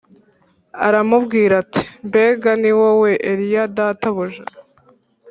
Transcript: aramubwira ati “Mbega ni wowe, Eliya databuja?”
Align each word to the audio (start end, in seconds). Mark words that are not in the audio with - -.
aramubwira 0.87 1.53
ati 1.63 1.81
“Mbega 2.07 2.51
ni 2.61 2.71
wowe, 2.79 3.11
Eliya 3.31 3.63
databuja?” 3.75 4.43